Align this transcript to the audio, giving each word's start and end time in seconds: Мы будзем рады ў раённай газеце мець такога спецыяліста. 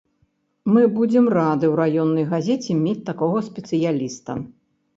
Мы 0.75 0.81
будзем 0.95 1.25
рады 1.37 1.65
ў 1.69 1.75
раённай 1.81 2.27
газеце 2.33 2.81
мець 2.81 3.07
такога 3.13 3.47
спецыяліста. 3.53 4.31